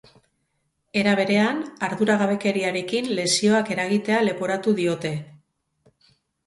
[1.01, 5.15] Era berean, arduragabekeriarekin lesioak eragitea leporatu diote.